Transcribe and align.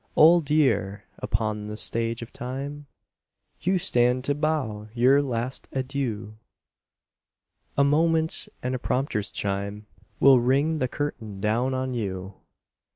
Old 0.15 0.49
Year! 0.49 1.05
upon 1.19 1.67
the 1.67 1.77
Stage 1.77 2.23
of 2.23 2.33
Time 2.33 2.87
You 3.59 3.77
stand 3.77 4.23
to 4.23 4.33
bow 4.33 4.87
your 4.95 5.21
last 5.21 5.69
adieu; 5.73 6.39
A 7.77 7.83
moment, 7.83 8.47
and 8.63 8.73
the 8.73 8.79
prompter's 8.79 9.31
chime 9.31 9.85
Will 10.19 10.39
ring 10.39 10.79
the 10.79 10.87
curtain 10.87 11.39
down 11.39 11.75
on 11.75 11.93
you. 11.93 12.33